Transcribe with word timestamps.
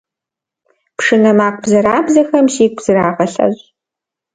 Пшынэ 0.97 1.31
макъ 1.37 1.59
бзэрабзэхэм 1.63 2.45
сигу 2.55 2.81
зырагъэлъэщӏ. 2.83 3.63